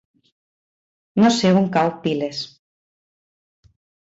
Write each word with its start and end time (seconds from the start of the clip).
No 1.23 1.29
sé 1.35 1.51
on 1.61 1.69
cau 1.77 1.91
Piles. 2.07 2.41